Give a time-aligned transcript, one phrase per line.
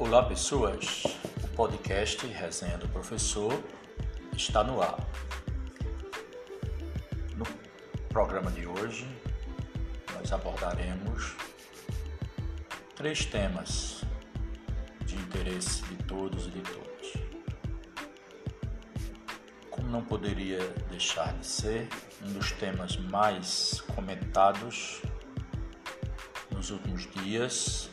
[0.00, 1.04] Olá, pessoas.
[1.44, 3.52] O podcast Resenha do Professor
[4.34, 4.98] está no ar.
[7.36, 7.44] No
[8.08, 9.06] programa de hoje,
[10.14, 11.36] nós abordaremos
[12.96, 14.02] três temas
[15.04, 17.12] de interesse de todos e de todas.
[19.70, 21.90] Como não poderia deixar de ser,
[22.22, 25.02] um dos temas mais comentados
[26.50, 27.90] nos últimos dias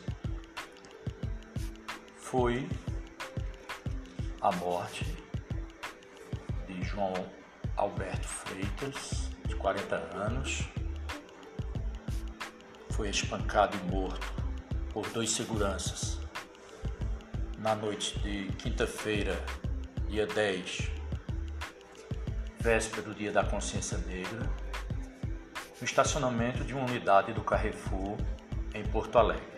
[2.30, 2.68] foi
[4.42, 5.06] a morte
[6.66, 7.14] de João
[7.74, 10.68] Alberto Freitas, de 40 anos.
[12.90, 14.30] Foi espancado e morto
[14.92, 16.18] por dois seguranças
[17.56, 19.42] na noite de quinta-feira,
[20.06, 20.90] dia 10,
[22.60, 24.40] véspera do Dia da Consciência Negra,
[25.80, 28.18] no estacionamento de uma unidade do Carrefour
[28.74, 29.57] em Porto Alegre.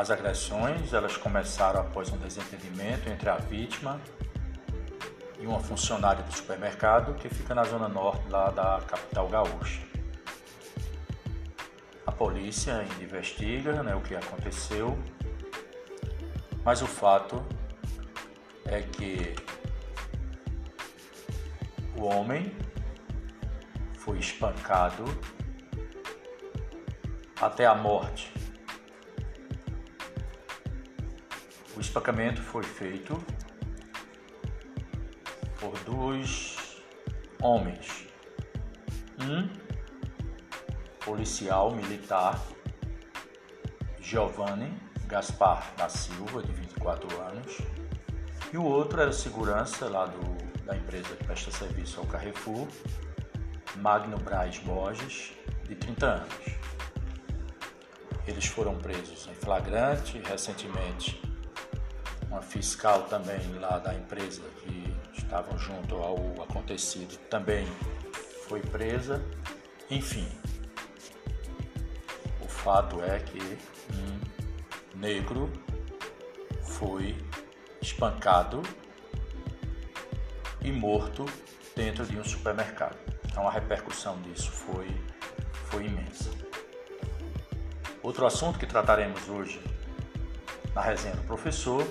[0.00, 4.00] As agressões elas começaram após um desentendimento entre a vítima
[5.38, 9.82] e uma funcionária do supermercado que fica na zona norte lá da capital gaúcha.
[12.06, 14.98] A polícia investiga né, o que aconteceu,
[16.64, 17.44] mas o fato
[18.64, 19.34] é que
[21.94, 22.56] o homem
[23.98, 25.04] foi espancado
[27.38, 28.39] até a morte
[31.80, 33.18] O espancamento foi feito
[35.58, 36.76] por dois
[37.40, 38.06] homens.
[39.18, 39.48] Um
[41.02, 42.38] policial militar,
[43.98, 47.56] Giovanni Gaspar da Silva, de 24 anos,
[48.52, 52.68] e o outro era segurança lá do, da empresa que presta serviço ao Carrefour,
[53.76, 55.32] Magno Braz Borges,
[55.66, 56.44] de 30 anos.
[58.26, 61.29] Eles foram presos em flagrante recentemente
[62.30, 67.66] uma fiscal também lá da empresa que estavam junto ao acontecido também
[68.46, 69.22] foi presa.
[69.90, 70.28] Enfim,
[72.40, 73.58] o fato é que
[73.92, 75.50] um negro
[76.62, 77.16] foi
[77.82, 78.62] espancado
[80.62, 81.26] e morto
[81.74, 82.96] dentro de um supermercado.
[83.24, 84.86] Então a repercussão disso foi,
[85.64, 86.30] foi imensa.
[88.02, 89.60] Outro assunto que trataremos hoje
[90.74, 91.84] na resenha do professor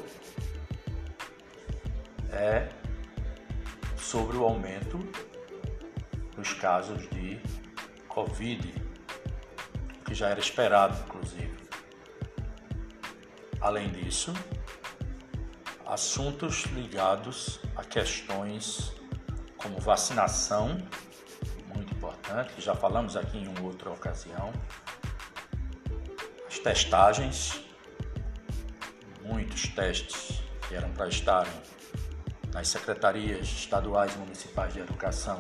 [2.32, 2.70] é
[3.98, 4.98] sobre o aumento
[6.36, 7.40] dos casos de
[8.08, 8.74] Covid,
[10.06, 11.58] que já era esperado, inclusive.
[13.62, 14.34] Além disso,
[15.86, 18.94] assuntos ligados a questões
[19.58, 20.78] como vacinação,
[21.74, 24.54] muito importante, que já falamos aqui em uma outra ocasião,
[26.48, 27.66] as testagens,
[29.24, 31.52] muitos testes que eram para estarem
[32.54, 35.38] nas secretarias estaduais e municipais de educação,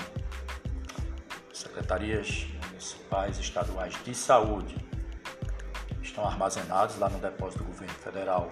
[1.53, 4.75] secretarias municipais e estaduais de saúde
[6.01, 8.51] estão armazenados lá no depósito do governo federal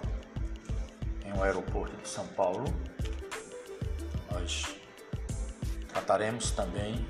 [1.24, 2.64] em um aeroporto de São Paulo.
[4.32, 4.76] Nós
[5.88, 7.06] trataremos também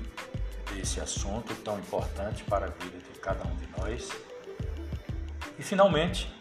[0.73, 4.09] desse assunto tão importante para a vida de cada um de nós.
[5.57, 6.33] E finalmente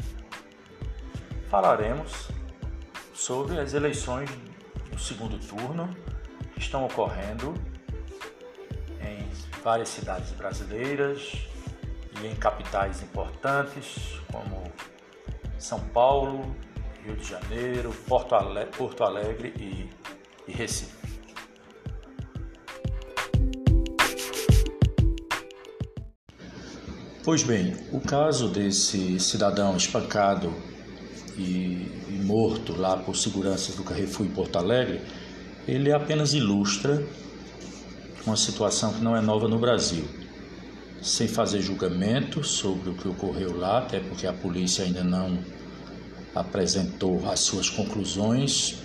[1.48, 2.28] falaremos
[3.14, 4.30] sobre as eleições
[4.98, 5.96] do segundo turno
[6.56, 7.54] estão ocorrendo
[9.00, 9.28] em
[9.62, 11.46] várias cidades brasileiras
[12.20, 14.64] e em capitais importantes como
[15.56, 16.54] São Paulo,
[17.04, 19.88] Rio de Janeiro, Porto Alegre, Porto Alegre e,
[20.48, 20.98] e Recife.
[27.22, 30.52] Pois bem, o caso desse cidadão espancado
[31.38, 35.00] e, e morto lá por seguranças do Carrefour em Porto Alegre,
[35.66, 37.06] ele apenas ilustra
[38.26, 40.04] uma situação que não é nova no Brasil.
[41.00, 45.38] Sem fazer julgamento sobre o que ocorreu lá, até porque a polícia ainda não
[46.34, 48.78] apresentou as suas conclusões,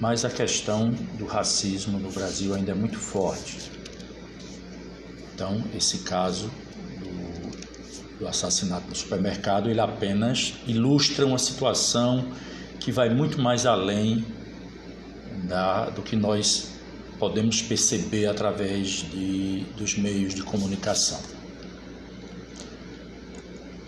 [0.00, 3.70] mas a questão do racismo no Brasil ainda é muito forte.
[5.34, 6.50] Então, esse caso
[8.22, 12.24] do assassinato no supermercado, ele apenas ilustra uma situação
[12.78, 14.24] que vai muito mais além
[15.42, 16.70] da, do que nós
[17.18, 21.20] podemos perceber através de, dos meios de comunicação.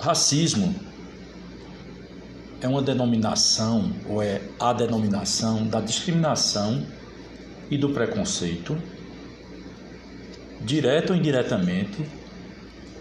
[0.00, 0.74] Racismo
[2.60, 6.84] é uma denominação, ou é a denominação da discriminação
[7.70, 8.76] e do preconceito,
[10.60, 12.04] direto ou indiretamente,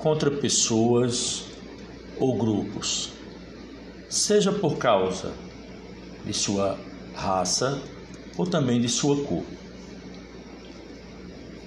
[0.04, 1.46] contra pessoas
[2.20, 3.14] ou grupos,
[4.10, 5.32] seja por causa
[6.26, 6.78] de sua
[7.16, 7.82] raça
[8.38, 9.46] ou também de sua cor.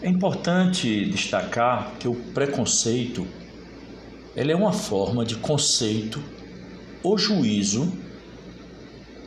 [0.03, 3.27] É importante destacar que o preconceito
[4.37, 6.23] ele é uma forma de conceito
[7.03, 7.91] ou juízo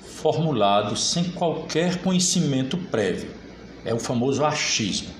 [0.03, 3.31] formulado sem qualquer conhecimento prévio.
[3.83, 5.18] É o famoso achismo.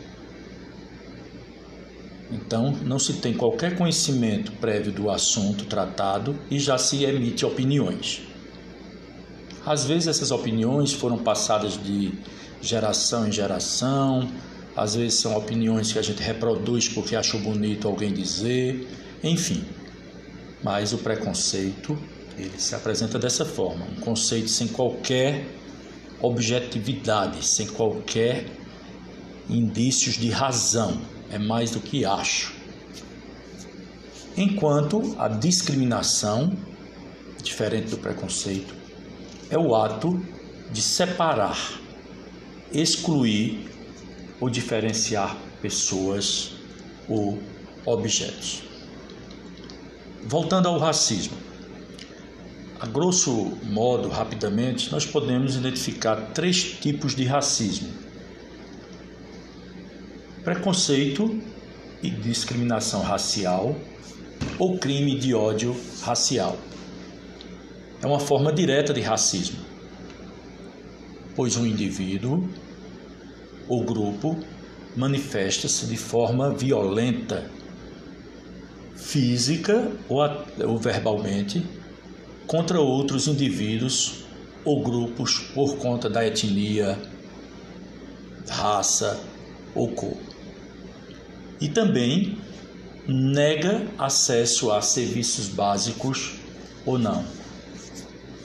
[2.50, 8.24] Então, não se tem qualquer conhecimento prévio do assunto tratado e já se emite opiniões.
[9.64, 12.12] Às vezes, essas opiniões foram passadas de
[12.60, 14.28] geração em geração,
[14.76, 18.88] às vezes, são opiniões que a gente reproduz porque achou bonito alguém dizer,
[19.24, 19.64] enfim.
[20.64, 21.96] Mas o preconceito,
[22.36, 25.46] ele se apresenta dessa forma, um conceito sem qualquer
[26.20, 28.48] objetividade, sem qualquer
[29.48, 31.00] indícios de razão
[31.32, 32.54] é mais do que acho.
[34.36, 36.56] Enquanto a discriminação,
[37.44, 38.74] diferente do preconceito,
[39.50, 40.24] é o ato
[40.72, 41.58] de separar,
[42.72, 43.70] excluir
[44.40, 46.54] ou diferenciar pessoas
[47.08, 47.40] ou
[47.86, 48.64] objetos.
[50.24, 51.38] Voltando ao racismo.
[52.80, 57.90] A grosso modo, rapidamente, nós podemos identificar três tipos de racismo
[60.44, 61.40] preconceito
[62.02, 63.76] e discriminação racial
[64.58, 66.58] ou crime de ódio racial.
[68.02, 69.60] É uma forma direta de racismo,
[71.36, 72.48] pois um indivíduo
[73.68, 74.38] ou grupo
[74.96, 77.52] manifesta-se de forma violenta,
[78.96, 81.66] física ou, verbalmente,
[82.48, 84.24] contra outros indivíduos
[84.64, 86.98] ou grupos por conta da etnia,
[88.48, 89.20] raça
[89.76, 90.29] ou cor
[91.60, 92.38] e também
[93.08, 96.36] nega acesso a serviços básicos
[96.86, 97.26] ou não,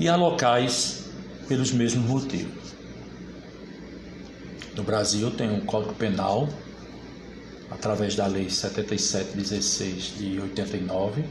[0.00, 1.04] e a locais
[1.46, 2.74] pelos mesmos motivos.
[4.74, 6.48] No Brasil tem um Código Penal,
[7.70, 11.24] através da Lei 7716 de 89,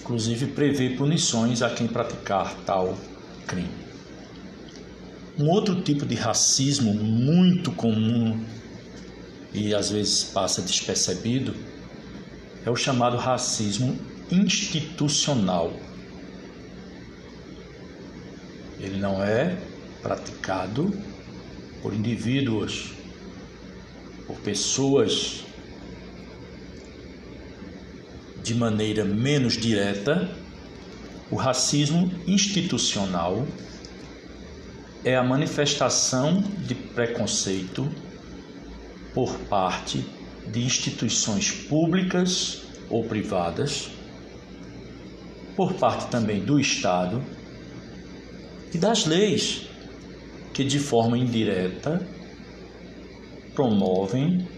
[0.00, 2.96] inclusive prevê punições a quem praticar tal
[3.46, 3.70] crime.
[5.38, 8.44] Um outro tipo de racismo muito comum
[9.52, 11.54] e às vezes passa despercebido
[12.64, 13.98] é o chamado racismo
[14.30, 15.72] institucional.
[18.78, 19.58] Ele não é
[20.02, 20.92] praticado
[21.82, 22.92] por indivíduos,
[24.26, 25.44] por pessoas
[28.42, 30.30] de maneira menos direta.
[31.30, 33.46] O racismo institucional
[35.04, 37.88] é a manifestação de preconceito
[39.14, 40.04] por parte
[40.46, 43.90] de instituições públicas ou privadas,
[45.56, 47.22] por parte também do Estado
[48.72, 49.66] e das leis
[50.52, 52.06] que de forma indireta
[53.54, 54.48] promovem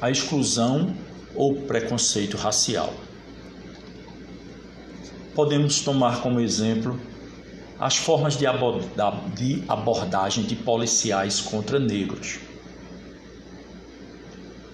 [0.00, 0.94] a exclusão
[1.34, 2.94] ou preconceito racial.
[5.34, 7.00] Podemos tomar como exemplo
[7.78, 12.38] as formas de abordagem de policiais contra negros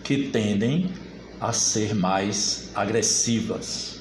[0.08, 0.90] que tendem
[1.38, 4.00] a ser mais agressivas.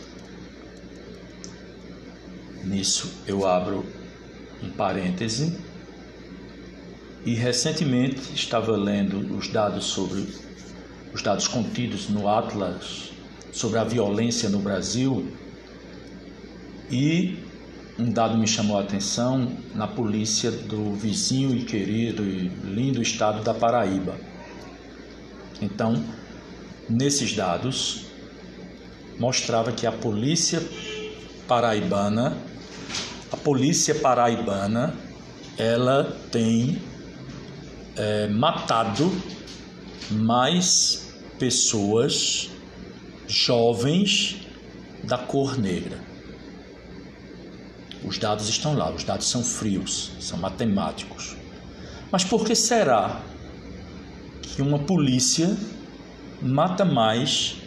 [2.63, 3.85] Nisso eu abro
[4.63, 5.59] um parêntese
[7.25, 10.25] e recentemente estava lendo os dados sobre
[11.13, 13.11] os dados contidos no Atlas
[13.51, 15.29] sobre a violência no Brasil
[16.89, 17.37] e
[17.99, 23.43] um dado me chamou a atenção na polícia do vizinho e querido e lindo estado
[23.43, 24.26] da Paraíba.
[25.61, 26.03] Então,
[26.89, 28.05] nesses dados,
[29.19, 30.61] mostrava que a polícia
[31.47, 32.37] paraibana,
[33.31, 34.95] a polícia paraibana,
[35.57, 36.81] ela tem
[37.95, 39.11] é, matado
[40.11, 42.49] mais pessoas
[43.27, 44.47] jovens
[45.03, 45.99] da cor negra.
[48.03, 51.35] Os dados estão lá, os dados são frios, são matemáticos.
[52.11, 53.21] Mas por que será
[54.57, 55.55] que uma polícia
[56.41, 57.57] mata mais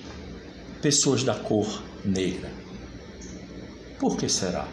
[0.83, 2.51] pessoas da cor negra.
[4.01, 4.67] Por que será?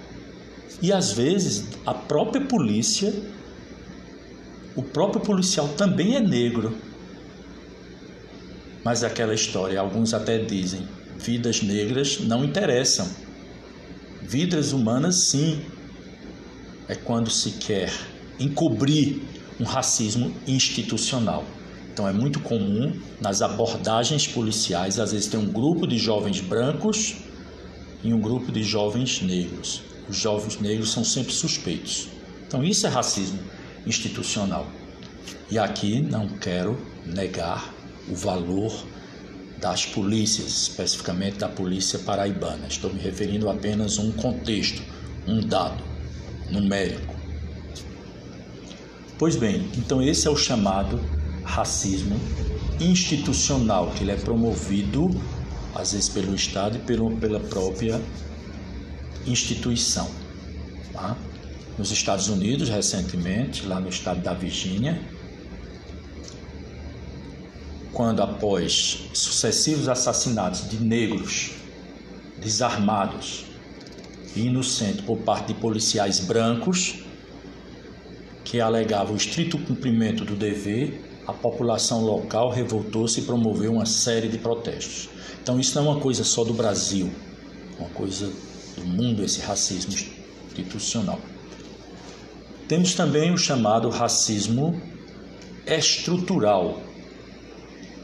[0.81, 3.13] E às vezes a própria polícia,
[4.75, 6.75] o próprio policial também é negro.
[8.83, 10.87] Mas aquela história, alguns até dizem,
[11.19, 13.07] vidas negras não interessam.
[14.23, 15.61] Vidas humanas sim.
[16.87, 17.93] É quando se quer
[18.39, 19.21] encobrir
[19.59, 21.45] um racismo institucional.
[21.97, 27.15] Então é muito comum nas abordagens policiais, às vezes tem um grupo de jovens brancos
[28.03, 29.81] em um grupo de jovens negros.
[30.07, 32.09] Os jovens negros são sempre suspeitos.
[32.47, 33.39] Então, isso é racismo
[33.83, 34.67] institucional.
[35.49, 37.73] E aqui não quero negar
[38.07, 38.71] o valor
[39.59, 42.67] das polícias, especificamente da polícia paraibana.
[42.67, 44.83] Estou me referindo apenas a um contexto,
[45.27, 45.83] um dado
[46.51, 47.15] numérico.
[49.17, 51.16] Pois bem, então esse é o chamado
[51.47, 52.19] racismo
[52.79, 55.09] institucional, que ele é promovido
[55.73, 58.01] às vezes pelo Estado e pelo, pela própria
[59.25, 60.09] instituição.
[60.91, 61.15] Tá?
[61.77, 64.99] Nos Estados Unidos, recentemente, lá no estado da Virgínia,
[67.93, 71.51] quando após sucessivos assassinatos de negros
[72.39, 73.45] desarmados
[74.35, 76.95] e inocentes por parte de policiais brancos
[78.43, 84.29] que alegavam o estrito cumprimento do dever, a população local revoltou-se e promoveu uma série
[84.29, 85.09] de protestos.
[85.43, 87.11] Então isso não é uma coisa só do Brasil,
[87.77, 88.31] é uma coisa
[88.77, 89.93] do mundo esse racismo
[90.57, 91.19] institucional.
[92.67, 94.81] Temos também o chamado racismo
[95.65, 96.81] estrutural,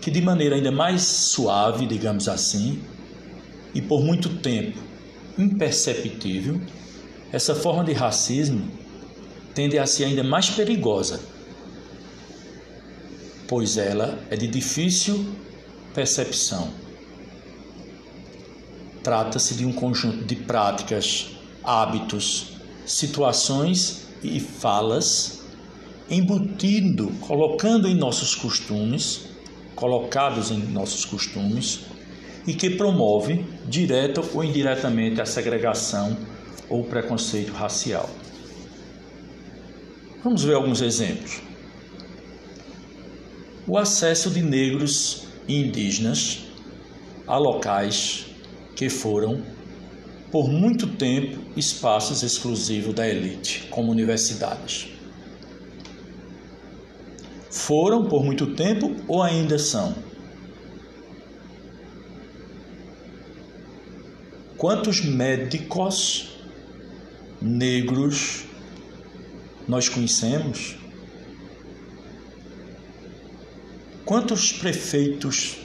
[0.01, 2.81] que de maneira ainda mais suave, digamos assim,
[3.73, 4.77] e por muito tempo
[5.37, 6.59] imperceptível,
[7.31, 8.67] essa forma de racismo
[9.55, 11.21] tende a ser ainda mais perigosa,
[13.47, 15.25] pois ela é de difícil
[15.93, 16.69] percepção.
[19.03, 21.31] Trata-se de um conjunto de práticas,
[21.63, 22.53] hábitos,
[22.85, 25.41] situações e falas,
[26.09, 29.25] embutindo, colocando em nossos costumes,
[29.75, 31.81] colocados em nossos costumes,
[32.45, 36.17] e que promove, direta ou indiretamente, a segregação
[36.69, 38.09] ou preconceito racial.
[40.23, 41.41] Vamos ver alguns exemplos.
[43.65, 46.41] O acesso de negros e indígenas
[47.25, 48.25] a locais
[48.75, 49.41] que foram
[50.29, 54.89] por muito tempo espaços exclusivos da elite, como universidades.
[57.49, 59.95] Foram por muito tempo ou ainda são?
[64.57, 66.35] Quantos médicos
[67.41, 68.43] negros
[69.67, 70.82] nós conhecemos?
[74.05, 75.55] Quantos prefeitos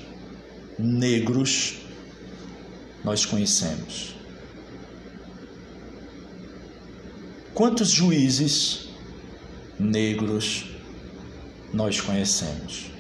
[0.79, 1.79] negros
[3.03, 4.15] nós conhecemos?
[7.53, 8.91] Quantos juízes
[9.77, 10.67] negros
[11.75, 12.93] nós conhecemos?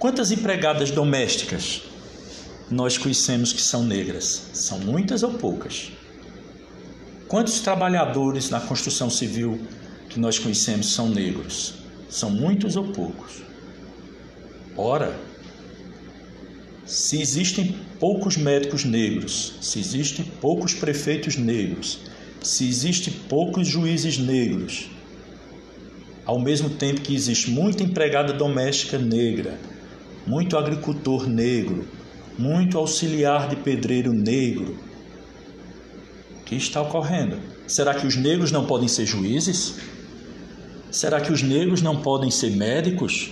[0.00, 1.82] Quantas empregadas domésticas
[2.68, 4.48] nós conhecemos que são negras?
[4.52, 5.92] São muitas ou poucas?
[7.28, 9.64] Quantos trabalhadores na construção civil
[10.08, 11.79] que nós conhecemos são negros?
[12.10, 13.40] São muitos ou poucos?
[14.76, 15.16] Ora,
[16.84, 22.00] se existem poucos médicos negros, se existem poucos prefeitos negros,
[22.42, 24.90] se existem poucos juízes negros,
[26.26, 29.56] ao mesmo tempo que existe muita empregada doméstica negra,
[30.26, 31.86] muito agricultor negro,
[32.36, 34.76] muito auxiliar de pedreiro negro,
[36.40, 37.38] o que está ocorrendo?
[37.68, 39.76] Será que os negros não podem ser juízes?
[40.90, 43.30] Será que os negros não podem ser médicos?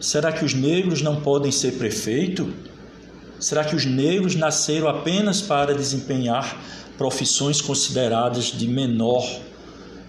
[0.00, 2.52] Será que os negros não podem ser prefeito?
[3.40, 6.60] Será que os negros nasceram apenas para desempenhar
[6.98, 9.24] profissões consideradas de menor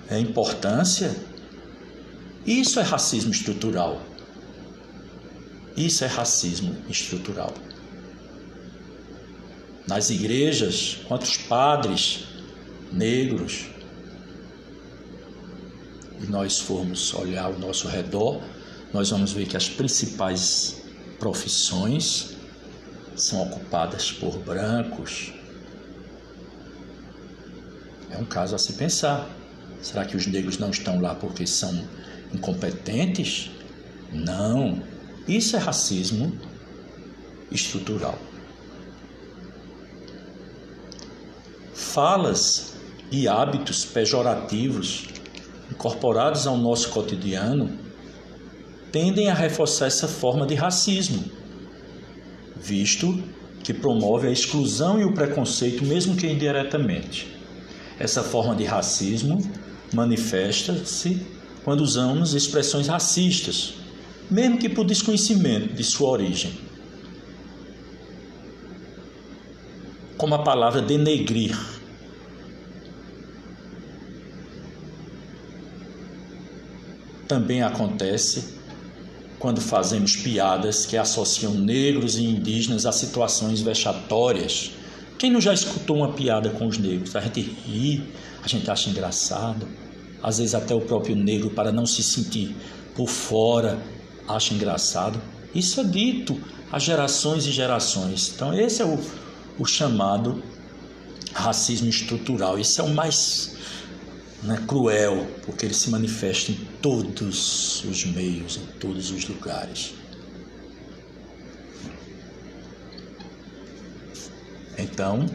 [0.10, 1.16] é, importância?
[2.46, 4.02] Isso é racismo estrutural.
[5.78, 7.54] Isso é racismo estrutural.
[9.88, 12.26] Nas igrejas, quantos padres
[12.92, 13.66] negros,
[16.24, 18.42] e nós formos olhar ao nosso redor,
[18.94, 20.82] nós vamos ver que as principais
[21.20, 22.36] profissões
[23.16, 25.34] são ocupadas por brancos.
[28.10, 29.30] É um caso a se pensar.
[29.82, 31.88] Será que os negros não estão lá porque são
[32.34, 33.52] incompetentes?
[34.12, 34.82] Não.
[35.28, 36.38] Isso é racismo
[37.52, 38.18] estrutural.
[41.74, 42.74] Falas
[43.12, 45.13] e hábitos pejorativos
[45.72, 47.78] incorporados ao nosso cotidiano
[48.92, 51.24] tendem a reforçar essa forma de racismo,
[52.56, 53.24] visto
[53.64, 57.28] que promove a exclusão e o preconceito, mesmo que indiretamente.
[57.98, 59.42] Essa forma de racismo
[59.94, 61.26] manifesta-se
[61.64, 63.76] quando usamos expressões racistas,
[64.30, 66.52] mesmo que por desconhecimento de sua origem.
[70.18, 71.58] Como a palavra denegrir.
[77.34, 78.60] Também acontece
[79.40, 84.70] quando fazemos piadas que associam negros e indígenas a situações vexatórias.
[85.18, 87.16] Quem não já escutou uma piada com os negros?
[87.16, 88.04] A gente ri,
[88.44, 89.68] a gente acha engraçado.
[90.22, 92.56] Às vezes até o próprio negro, para não se sentir
[92.96, 93.80] por fora,
[94.28, 95.20] acha engraçado.
[95.56, 96.40] Isso é dito
[96.72, 98.32] há gerações e gerações.
[98.36, 99.00] Então esse é o,
[99.58, 100.44] o chamado
[101.34, 102.60] racismo estrutural.
[102.60, 103.56] Esse é o mais
[104.44, 109.94] né, cruel, porque ele se manifesta em todos os meios, em todos os lugares.
[114.78, 115.26] Então,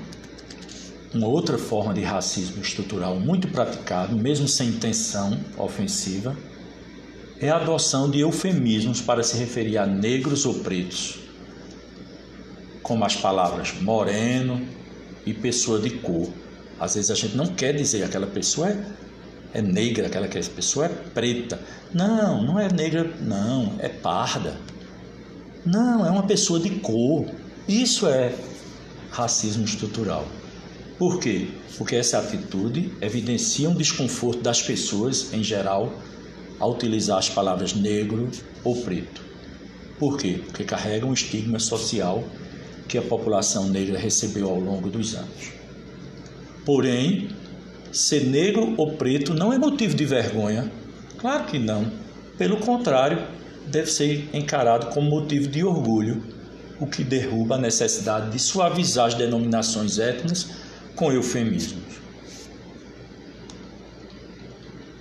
[1.15, 6.37] uma outra forma de racismo estrutural muito praticado, mesmo sem intenção ofensiva,
[7.41, 11.21] é a adoção de eufemismos para se referir a negros ou pretos,
[12.83, 14.67] como as palavras moreno
[15.25, 16.31] e pessoa de cor.
[16.81, 18.85] Às vezes a gente não quer dizer que aquela pessoa é,
[19.55, 21.61] é negra, aquela pessoa é preta.
[21.93, 24.57] Não, não é negra, não, é parda.
[25.65, 27.27] Não, é uma pessoa de cor.
[27.67, 28.35] Isso é
[29.11, 30.27] racismo estrutural.
[30.99, 31.49] Por quê?
[31.77, 35.93] Porque essa atitude evidencia um desconforto das pessoas em geral
[36.59, 38.29] ao utilizar as palavras negro
[38.65, 39.23] ou preto.
[39.99, 40.41] Por quê?
[40.45, 42.25] Porque carregam um estigma social
[42.89, 45.58] que a população negra recebeu ao longo dos anos.
[46.69, 47.31] Porém,
[47.91, 50.71] ser negro ou preto não é motivo de vergonha.
[51.17, 51.91] Claro que não.
[52.37, 53.27] Pelo contrário,
[53.69, 56.23] deve ser encarado como motivo de orgulho,
[56.79, 60.47] o que derruba a necessidade de suavizar as denominações étnicas
[60.95, 62.03] com eufemismos.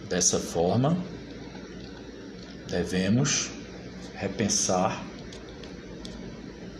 [0.08, 0.98] Dessa forma,
[2.70, 3.50] devemos
[4.16, 5.06] repensar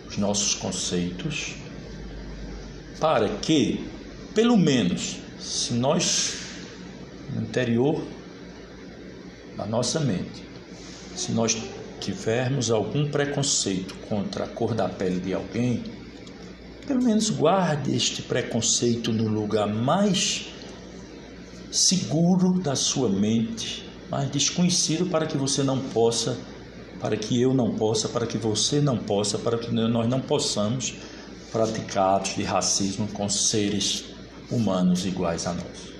[0.08, 1.56] os nossos conceitos
[2.98, 3.97] para que,
[4.38, 6.34] pelo menos, se nós,
[7.34, 8.00] no interior
[9.56, 10.44] da nossa mente,
[11.16, 11.56] se nós
[11.98, 15.82] tivermos algum preconceito contra a cor da pele de alguém,
[16.86, 20.50] pelo menos guarde este preconceito no lugar mais
[21.72, 26.38] seguro da sua mente, mais desconhecido para que você não possa,
[27.00, 30.94] para que eu não possa, para que você não possa, para que nós não possamos
[31.50, 34.16] praticar atos de racismo com seres
[34.50, 35.92] humanos iguais a nós.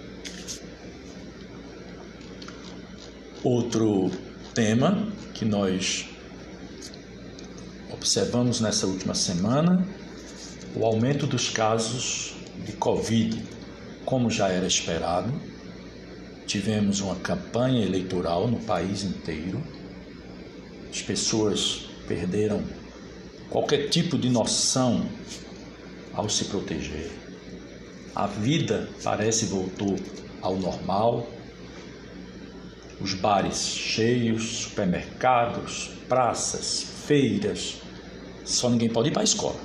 [3.45, 4.11] Outro
[4.55, 6.07] tema que nós
[7.91, 9.87] observamos nessa última semana,
[10.75, 12.35] o aumento dos casos
[12.65, 13.43] de Covid,
[14.05, 15.33] como já era esperado.
[16.47, 19.63] Tivemos uma campanha eleitoral no país inteiro.
[20.91, 22.65] As pessoas perderam
[23.51, 25.07] qualquer tipo de noção
[26.15, 27.28] ao se proteger
[28.15, 29.97] a vida parece voltou
[30.43, 31.29] ao normal.
[33.01, 37.77] Os bares cheios, supermercados, praças, feiras.
[38.45, 39.57] Só ninguém pode ir para a escola.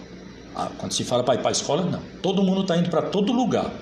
[0.56, 2.02] Ah, quando se fala para ir para a escola, não.
[2.22, 3.74] Todo mundo está indo para todo lugar.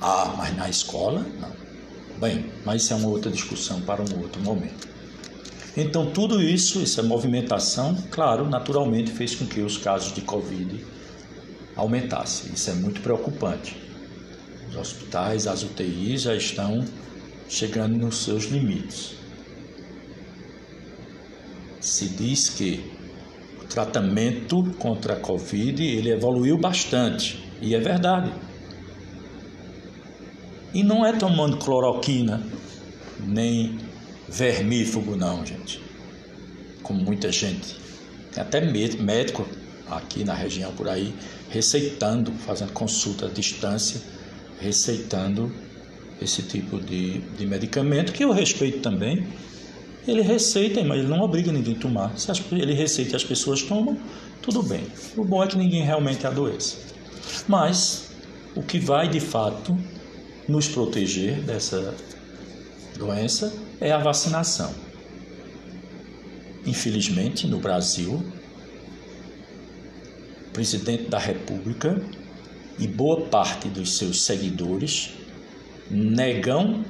[0.00, 1.52] Ah, mas na escola, não.
[2.18, 4.88] Bem, mas isso é uma outra discussão para um outro momento.
[5.76, 10.84] Então, tudo isso, essa movimentação, claro, naturalmente fez com que os casos de Covid
[11.78, 12.52] aumentasse.
[12.52, 13.76] Isso é muito preocupante.
[14.68, 16.84] Os hospitais, as UTIs já estão
[17.48, 19.14] chegando nos seus limites.
[21.80, 22.84] Se diz que
[23.62, 28.32] o tratamento contra a Covid ele evoluiu bastante e é verdade.
[30.74, 32.42] E não é tomando cloroquina
[33.20, 33.78] nem
[34.28, 35.80] vermífugo não, gente.
[36.82, 37.76] Como muita gente.
[38.36, 39.46] Até médico
[39.90, 41.14] aqui na região por aí
[41.50, 44.00] receitando, fazendo consulta à distância,
[44.60, 45.52] receitando
[46.20, 49.26] esse tipo de, de medicamento, que eu respeito também.
[50.06, 52.18] Ele receita, mas ele não obriga ninguém a tomar.
[52.18, 53.98] Se ele receita e as pessoas tomam,
[54.42, 54.84] tudo bem.
[55.16, 56.76] O bom é que ninguém realmente adoeça.
[57.46, 58.10] Mas
[58.54, 59.76] o que vai de fato
[60.48, 61.94] nos proteger dessa
[62.96, 64.74] doença é a vacinação.
[66.66, 68.24] Infelizmente, no Brasil,
[70.58, 72.02] presidente da República
[72.80, 75.12] e boa parte dos seus seguidores
[75.88, 76.84] negam,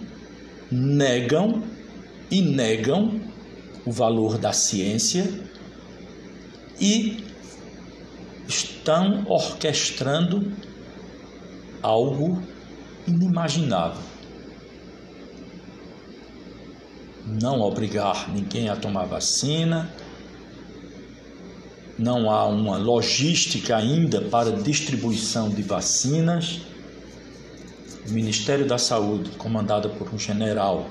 [0.72, 1.62] negam
[2.30, 3.20] e negam
[3.84, 5.30] o valor da ciência
[6.80, 7.22] e
[8.48, 10.50] estão orquestrando
[11.82, 12.42] algo
[13.06, 14.02] inimaginável.
[17.26, 19.92] Não obrigar ninguém a tomar vacina,
[21.98, 26.60] não há uma logística ainda para distribuição de vacinas.
[28.08, 30.88] O Ministério da Saúde, comandado por um general,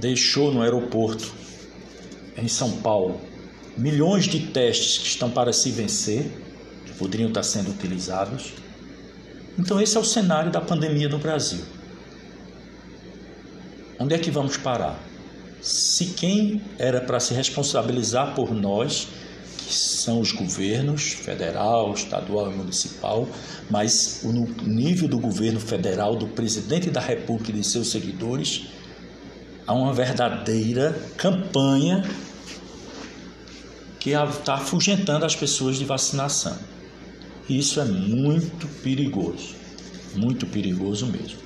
[0.00, 1.32] deixou no aeroporto
[2.36, 3.20] em São Paulo
[3.78, 6.26] milhões de testes que estão para se vencer,
[6.84, 8.52] que poderiam estar sendo utilizados.
[9.56, 11.64] Então, esse é o cenário da pandemia no Brasil.
[13.98, 15.00] Onde é que vamos parar?
[15.62, 19.08] Se quem era para se responsabilizar por nós,
[19.66, 23.28] que são os governos federal, estadual e municipal,
[23.70, 28.66] mas no nível do governo federal, do presidente da República e de seus seguidores,
[29.66, 32.04] há uma verdadeira campanha
[33.98, 36.58] que está afugentando as pessoas de vacinação.
[37.48, 39.54] Isso é muito perigoso,
[40.14, 41.38] muito perigoso mesmo.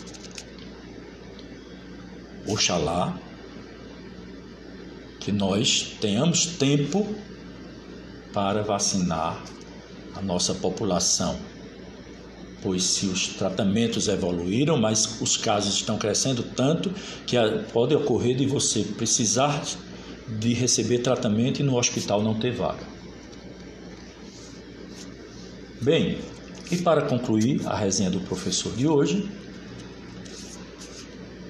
[2.46, 3.16] Oxalá
[5.20, 7.06] que nós tenhamos tempo
[8.38, 9.42] para vacinar
[10.14, 11.36] a nossa população.
[12.62, 16.88] Pois se os tratamentos evoluíram, mas os casos estão crescendo tanto
[17.26, 17.36] que
[17.72, 19.60] pode ocorrer de você precisar
[20.38, 22.86] de receber tratamento e no hospital não ter vaga.
[25.80, 26.18] Bem,
[26.70, 29.28] e para concluir a resenha do professor de hoje,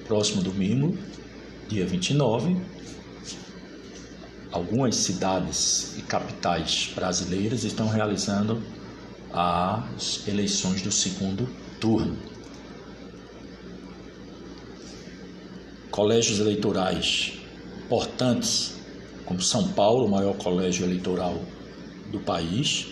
[0.07, 0.97] próximo domingo,
[1.67, 2.57] dia 29,
[4.51, 8.61] algumas cidades e capitais brasileiras estão realizando
[9.31, 11.47] as eleições do segundo
[11.79, 12.17] turno.
[15.91, 17.33] Colégios eleitorais
[17.85, 18.75] importantes,
[19.25, 21.41] como São Paulo, o maior colégio eleitoral
[22.11, 22.87] do país,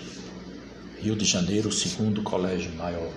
[1.00, 3.12] Rio de Janeiro, o segundo colégio maior,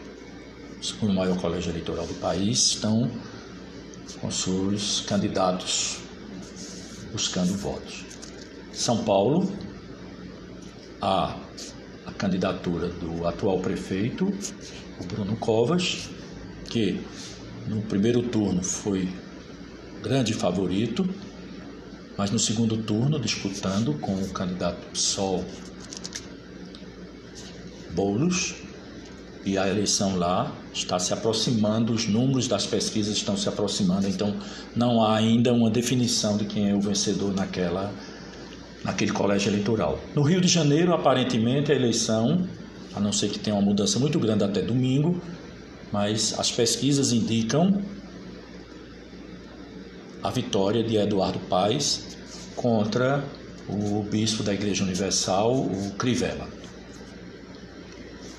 [0.82, 3.10] segundo maior colégio eleitoral do país, estão
[4.20, 5.98] com seus candidatos
[7.12, 8.09] buscando votos.
[8.72, 9.52] São Paulo,
[11.00, 11.36] a,
[12.06, 14.32] a candidatura do atual prefeito,
[15.00, 16.08] o Bruno Covas,
[16.68, 17.00] que
[17.66, 19.08] no primeiro turno foi
[20.02, 21.08] grande favorito,
[22.16, 25.44] mas no segundo turno, disputando com o candidato PSOL
[27.92, 28.54] Boulos,
[29.44, 34.36] e a eleição lá está se aproximando, os números das pesquisas estão se aproximando, então
[34.76, 37.92] não há ainda uma definição de quem é o vencedor naquela,
[38.84, 39.98] naquele colégio eleitoral.
[40.14, 42.48] No Rio de Janeiro, aparentemente, a eleição,
[42.94, 45.20] a não ser que tenha uma mudança muito grande até domingo,
[45.92, 47.82] mas as pesquisas indicam
[50.22, 52.16] a vitória de Eduardo Paes
[52.54, 53.24] contra
[53.68, 56.48] o bispo da Igreja Universal, o Crivella.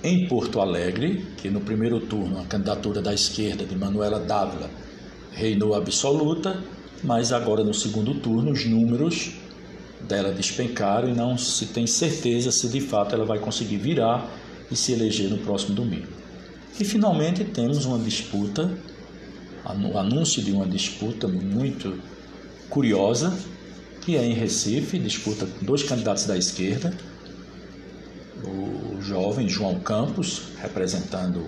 [0.04, 4.70] Em Porto Alegre, que no primeiro turno a candidatura da esquerda de Manuela Dávila
[5.32, 6.62] reinou absoluta,
[7.04, 9.41] mas agora no segundo turno os números
[10.08, 14.30] dela despencaram e não se tem certeza se de fato ela vai conseguir virar
[14.70, 16.08] e se eleger no próximo domingo.
[16.80, 18.72] E finalmente temos uma disputa
[19.66, 22.00] o anúncio de uma disputa muito
[22.70, 23.38] curiosa,
[24.02, 26.94] que é em Recife, disputa com dois candidatos da esquerda,
[28.44, 31.46] o jovem João Campos, representando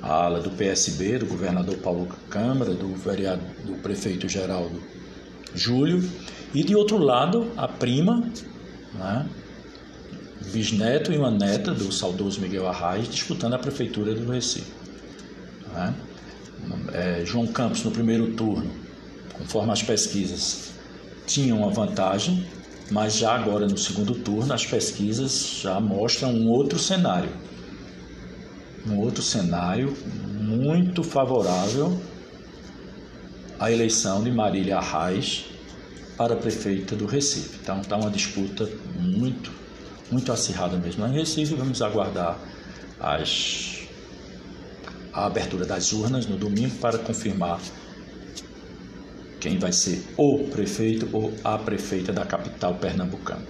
[0.00, 4.80] a ala do PSB, do governador Paulo Câmara, do, vereador, do prefeito Geraldo
[5.54, 6.02] Júlio,
[6.54, 8.24] e de outro lado, a prima,
[8.94, 9.26] né,
[10.52, 14.72] bisneto e uma neta do saudoso Miguel Arraes, disputando a prefeitura do Recife.
[15.72, 15.94] Né?
[16.92, 18.70] é, João Campos no primeiro turno,
[19.32, 20.70] conforme as pesquisas,
[21.26, 22.46] tinha uma vantagem,
[22.90, 27.30] mas já agora no segundo turno as pesquisas já mostram um outro cenário.
[28.86, 29.94] Um outro cenário
[30.40, 32.00] muito favorável
[33.60, 35.44] à eleição de Marília Arraes
[36.16, 37.58] para prefeita do Recife.
[37.62, 38.66] Então está uma disputa
[38.98, 39.52] muito,
[40.10, 41.54] muito acirrada mesmo em Recife.
[41.54, 42.38] Vamos aguardar
[42.98, 43.76] as
[45.12, 47.60] a abertura das urnas no domingo para confirmar
[49.40, 53.44] quem vai ser o prefeito ou a prefeita da capital pernambucana.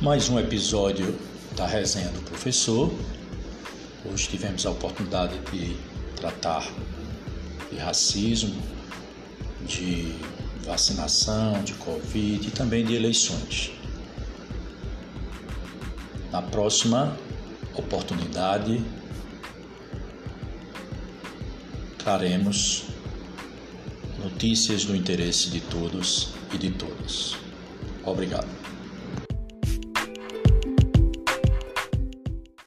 [0.00, 1.16] Mais um episódio
[1.56, 2.92] da resenha do professor.
[4.04, 5.76] Hoje tivemos a oportunidade de
[6.16, 6.68] tratar
[7.70, 8.60] de racismo,
[9.64, 10.12] de
[10.64, 13.70] vacinação, de Covid e também de eleições.
[16.32, 17.16] Na próxima
[17.74, 18.84] oportunidade,
[21.98, 22.84] traremos
[24.18, 27.36] notícias do interesse de todos e de todas.
[28.04, 28.61] Obrigado.